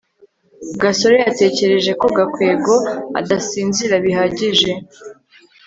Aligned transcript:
gasore 0.81 1.17
yatekereje 1.25 1.91
ko 2.01 2.07
gakwego 2.17 2.75
adasinzira 3.19 3.95
bihagije 4.05 4.71